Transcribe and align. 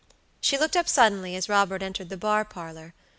She 0.39 0.57
looked 0.57 0.75
up 0.75 0.87
suddenly 0.87 1.35
as 1.35 1.47
Robert 1.47 1.83
entered 1.83 2.09
the 2.09 2.17
bar 2.17 2.43
parlor. 2.43 2.95